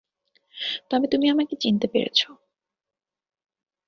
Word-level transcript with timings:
তবে 0.89 1.05
তুমি 1.07 1.25
আমাকে 1.29 1.53
চিনতে 1.55 1.87
পেরেছো। 1.87 2.29